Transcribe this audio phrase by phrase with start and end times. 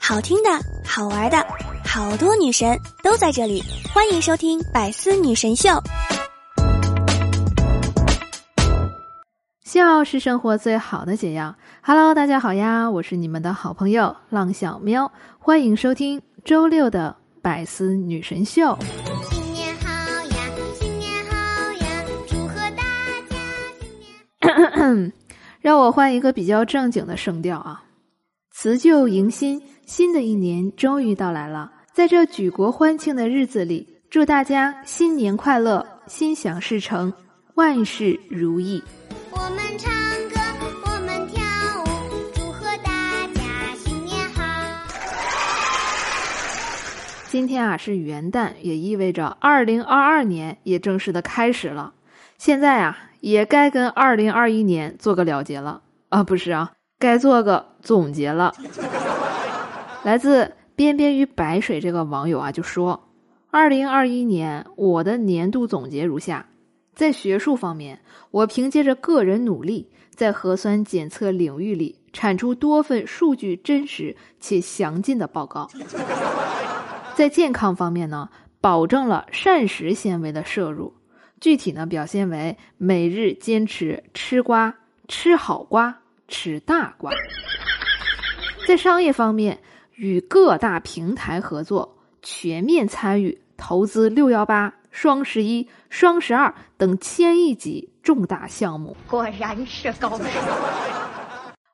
[0.00, 0.50] 好听的，
[0.86, 1.46] 好玩的，
[1.84, 5.70] 好多女神都在这里，欢迎收听《百思女神秀》。
[9.64, 11.56] 笑是生活最好的解药。
[11.82, 18.62] Hello，大家好呀，我是你们的好朋友浪小喵，欢迎收听周六的《百思女神秀》。
[19.32, 20.36] 新年好呀，
[20.78, 21.86] 新年好呀，
[22.28, 22.82] 祝贺大
[23.30, 23.36] 家
[23.80, 25.12] 新年。
[25.64, 27.82] 让我换一个比较正经的声调啊！
[28.50, 31.72] 辞旧迎新，新的一年终于到来了。
[31.94, 37.10] 在这举国欢庆的日子里，祝大家新年快乐，心想事成，
[37.54, 38.82] 万事如意。
[39.30, 39.90] 我们唱
[40.28, 40.38] 歌，
[40.84, 41.42] 我们跳
[41.80, 41.86] 舞，
[42.34, 44.42] 祝贺大家新年好。
[47.30, 51.94] 今天啊是元旦，也意味着二零二二年也正式的开始了。
[52.36, 58.52] 现在啊，也该跟二零二一年做个了结了啊，不是啊，该做个总结了。
[60.04, 63.08] 来自边边与白水这个网友啊就说
[63.50, 66.46] ：“二零二一年我的年度总结如下。”
[66.94, 67.98] 在学术方面，
[68.30, 75.66] 我凭借着个人努力，在核酸检测领域里产出多份数据真实且详尽的报告。
[77.16, 78.28] 在健康方面呢，
[78.60, 80.92] 保证了膳食纤维的摄入，
[81.44, 84.74] 具体呢表现为每日坚持吃瓜、
[85.08, 85.94] 吃好瓜、
[86.26, 87.12] 吃大瓜。
[88.66, 89.60] 在商业方面，
[89.96, 94.72] 与各大平台合作，全面参与投资六幺八。
[94.90, 100.24] 双十一、双十二等千亿级重大项目，果然是高手。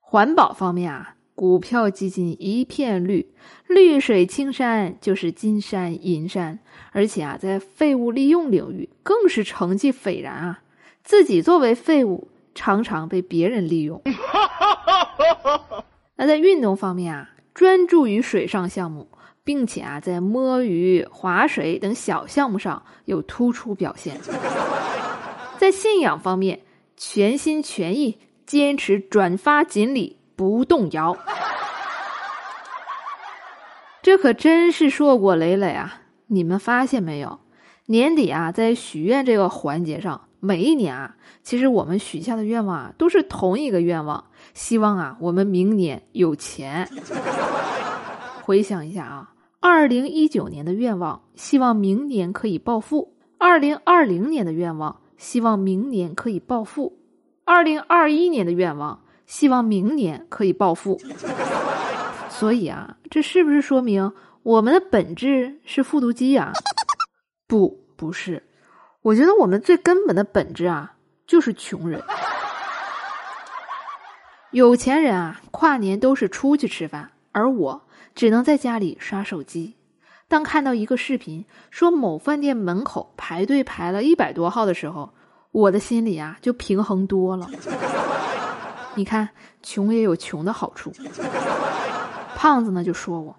[0.00, 3.30] 环保方面啊，股票基金一片绿，
[3.68, 6.58] 绿水青山就是金山银山，
[6.90, 10.58] 而且啊，在废物利用领域更是成绩斐然啊。
[11.04, 14.02] 自己作为废物，常常被别人利用。
[16.16, 19.06] 那在运动方面啊，专注于水上项目。
[19.44, 24.20] 并且啊，在摸鱼、划水等小项目上有突出表现。
[25.56, 26.60] 在信仰方面，
[26.98, 31.16] 全心全意坚持转发锦鲤不动摇。
[34.00, 36.02] 这可真是硕果累累啊！
[36.28, 37.40] 你们发现没有？
[37.86, 46.88] 年底啊，在许愿这个环节上，每一年啊，其实我们许下的愿望啊，都是同一个愿望，希望啊，我们明年有钱。
[48.44, 49.32] 回想一下啊。
[49.60, 56.92] 二零一九年的愿望，希望明年可以暴富；二零二零年的愿望，希望明年可以暴富；
[57.44, 61.00] 二零二一年的愿望，希望明年可以暴富。
[62.28, 64.12] 所以啊，这是不是说明
[64.42, 66.52] 我们的本质是复读机啊？
[67.46, 68.42] 不，不是。
[69.02, 70.94] 我觉得我们最根本的本质啊，
[71.26, 72.02] 就是穷人。
[74.50, 77.82] 有钱人啊，跨年都是出去吃饭，而我。
[78.14, 79.76] 只能在家里刷手机。
[80.26, 85.12] 当看到一个视频说某饭店门口排队排了一百多号的时候，
[85.52, 87.48] 我的心里啊就平衡多了。
[88.98, 89.28] 你看，
[89.62, 90.92] 穷也有穷的好处。
[92.34, 93.36] 胖子呢就说我：“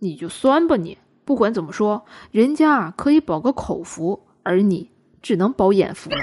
[0.00, 4.90] 你就酸吧你，不管怎么说，人家啊可以保个口福，而你
[5.22, 6.18] 只能保眼福了。”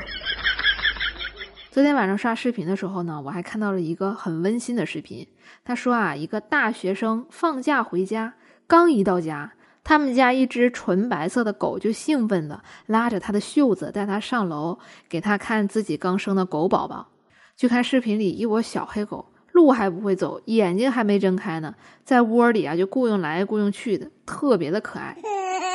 [1.73, 5.27] 昨天晚上刷视频的时候呢，我还看到了一个很温馨的视频。
[5.63, 8.35] 他说啊，一个大学生放假回家，
[8.67, 9.53] 刚一到家，
[9.83, 14.77] 他们家一只纯白色的狗就兴奋的拉着他的袖子，带他上楼，
[15.09, 17.07] 给他看自己刚生的狗宝宝。
[17.55, 21.73] 就看视频里一窝小黑狗，路还不会走，眼睛还没睁开呢，
[22.03, 25.17] 在窝里啊就雇佣来雇佣去的，特别的可爱。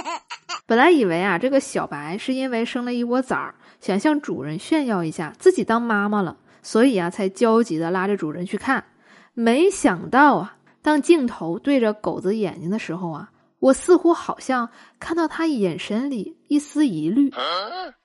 [0.67, 3.55] 本来以为啊，这个小白是因为生了一窝崽儿。
[3.81, 8.85] 想向主人炫耀一下自己当妈妈了，所以啊，才焦急的拉着主人去看。
[9.33, 14.69] 没想到啊，当镜头对着狗子眼睛的时候啊，我似乎好像
[14.99, 17.33] 看到他眼神里一丝疑虑。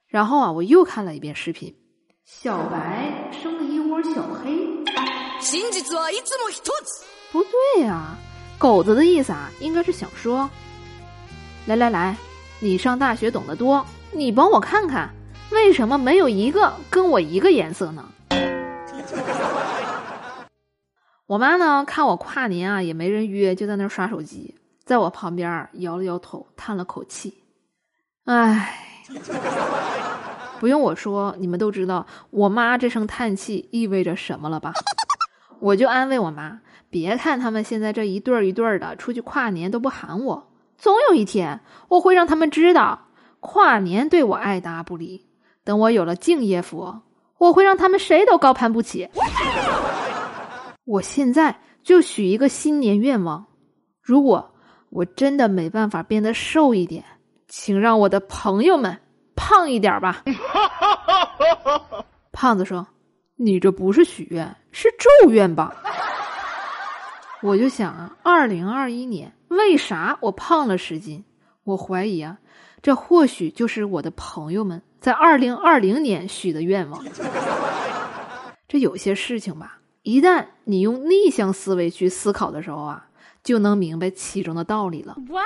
[0.07, 1.75] 然后啊，我又看了一遍视频，
[2.25, 4.67] 小白生了一窝小黑。
[7.31, 8.17] 不对呀，
[8.57, 10.49] 狗子的意思啊，应该是想说：
[11.67, 12.17] 来来来，
[12.59, 15.07] 你上大学懂得多，你帮我看看。
[15.51, 18.09] 为什么没有一个跟我一个颜色呢？
[21.27, 21.85] 我妈呢？
[21.85, 27.43] 看我跨年啊，也没人约，就在那刷手机，在我旁边摇了摇头，叹了口气
[28.25, 28.81] ：“唉。”
[30.59, 34.73] 不用我说，你们都知道我妈这声叹气意味着什么了吧？
[35.59, 43.07] 我就安慰我妈：“别看他们现在这一对儿一对儿的出去跨年都不喊我，总有一天我会让他们知道，
[43.39, 45.25] 跨年对我爱答不理。”
[45.63, 47.01] 等我有了敬业福，
[47.39, 49.09] 我会让他们谁都高攀不起。
[50.85, 53.47] 我现在就许一个新年愿望：
[53.99, 54.53] 如果
[54.91, 57.03] 我真的没办法变得瘦一点，
[57.47, 58.99] 请让我的朋友们
[59.47, 60.23] 胖一点吧。
[62.33, 62.87] 胖子说
[63.37, 65.71] ：“你这不是许愿，是咒怨吧？”
[67.43, 71.23] 我就想啊，二零二一年为啥我胖了十斤？
[71.63, 72.39] 我怀疑啊，
[72.81, 77.05] 这或许就是我的朋友们在二零二零年许的愿望。
[78.67, 83.05] 这有些事情吧，一旦你用逆向思维去思考的时候啊，
[83.43, 85.15] 就能明白其中的道理了。
[85.27, 85.45] What？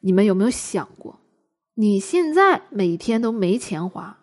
[0.00, 1.20] 你们有没有想过，
[1.74, 4.18] 你现在每天都没钱花，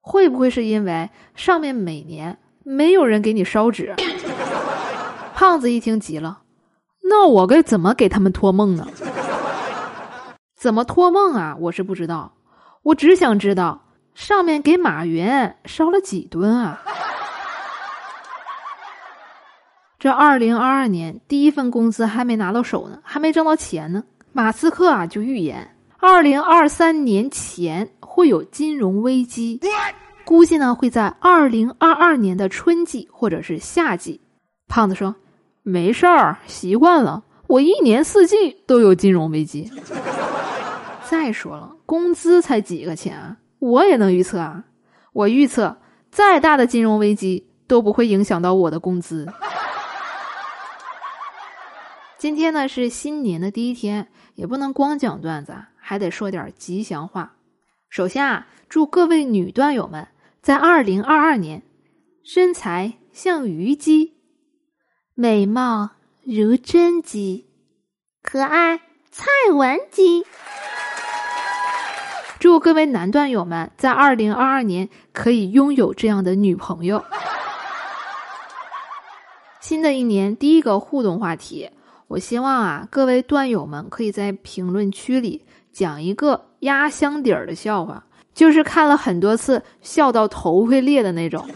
[0.00, 3.94] 会不会是因为上面每年没有人给你烧纸？
[5.34, 6.40] 胖子一听急了，
[7.02, 8.88] 那我该怎么给他们托梦呢？
[10.56, 11.56] 怎么托梦啊？
[11.60, 12.32] 我是不知道，
[12.82, 13.82] 我只想知道
[14.14, 16.82] 上面给马云烧了几吨啊！
[19.98, 24.04] 这二零二二年第一份工资还没拿到手呢，还没挣到钱呢。
[24.32, 29.60] 马斯克啊就预言，二零二三年前会有金融危机，
[30.24, 34.18] 估计呢会在二零二二年的春季或者是夏季。
[34.66, 35.14] 胖子说
[35.62, 39.70] ：“没事儿，习惯了，我一年四季都有金融危机。
[41.06, 44.64] 再说了，工资才几个钱啊，我也能预测啊！
[45.12, 45.76] 我预测，
[46.10, 49.28] 再大的金融危机都不会影响到我的工资。”
[52.16, 55.54] 今天呢是新年的第一天，也不能光讲段子，
[55.90, 57.34] 还得说点吉祥话。
[57.88, 60.06] 首先啊，祝各位女段友们
[60.40, 61.64] 在二零二二年
[62.22, 64.14] 身材像虞姬，
[65.14, 65.90] 美貌
[66.22, 67.48] 如甄姬，
[68.22, 70.24] 可爱蔡文姬。
[72.38, 77.04] 祝各位男段友们在二零二二年可以拥有这样的女朋友。
[79.60, 81.68] 新的一年第一个互动话题。
[82.06, 85.44] 我希望啊，各位段友们可以在评论区里
[85.80, 88.04] 讲一个压箱底儿的笑话，
[88.34, 91.48] 就是看了很多次笑到头会裂的那种。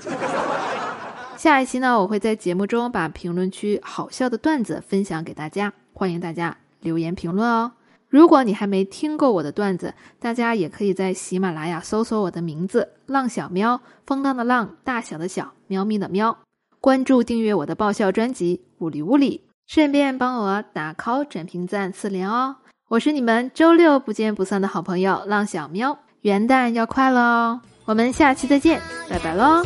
[1.37, 7.73] 下一期呢，我会在节目中把评论区好笑的段子分享给大家，欢迎大家留言评论哦。
[8.09, 16.39] 如果你还没听过我的段子，大家也可以在喜马拉雅搜索我的名字“浪小喵”，风浪的浪，大小的小，喵咪的喵，
[16.81, 19.43] 关注订阅我的爆笑专辑《物理物理》。
[19.67, 22.57] 顺便帮我打 call、转评赞、四连哦！
[22.95, 27.61] 我是你们周六不见不散的好朋友浪小喵，元旦要快乐哦！
[27.87, 28.81] 我们下期再见，
[29.11, 29.65] 拜拜喽！